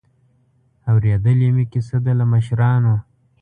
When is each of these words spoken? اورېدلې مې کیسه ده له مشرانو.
اورېدلې 0.91 1.49
مې 1.55 1.65
کیسه 1.71 1.97
ده 2.05 2.11
له 2.19 2.25
مشرانو. 2.33 2.95